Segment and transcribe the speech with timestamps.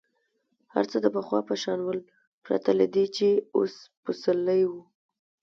[0.73, 1.99] هر څه د پخوا په شان ول
[2.45, 3.73] پرته له دې چې اوس
[4.03, 4.81] پسرلی وو.